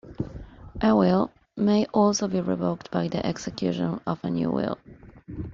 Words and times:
A 0.81 0.95
will 0.95 1.29
may 1.55 1.85
also 1.93 2.27
be 2.27 2.41
revoked 2.41 2.89
by 2.89 3.07
the 3.07 3.23
execution 3.23 4.01
of 4.07 4.19
a 4.23 4.31
new 4.31 4.49
will. 4.49 4.79